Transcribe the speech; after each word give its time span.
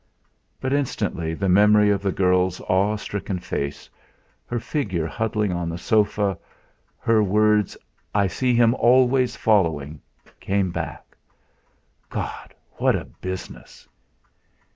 But 0.59 0.73
instantly 0.73 1.35
the 1.35 1.47
memory 1.47 1.91
of 1.91 2.01
the 2.01 2.11
girl's 2.11 2.59
awe 2.61 2.95
stricken 2.95 3.37
face, 3.37 3.87
her 4.47 4.59
figure 4.59 5.05
huddling 5.05 5.51
on 5.53 5.69
the 5.69 5.77
sofa, 5.77 6.39
her 6.97 7.21
words 7.21 7.77
"I 8.11 8.25
see 8.25 8.55
him 8.55 8.73
always 8.73 9.35
falling!" 9.35 10.01
came 10.39 10.71
back. 10.71 11.05
God! 12.09 12.55
What 12.77 12.95
a 12.95 13.05
business! 13.05 13.87